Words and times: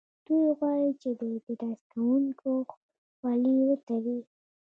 دوی 0.25 0.43
غواړي 0.59 0.89
چې 1.01 1.09
د 1.19 1.21
اعتراض 1.33 1.79
کوونکو 1.93 2.51
خولې 3.17 3.55
وتړي 3.67 4.19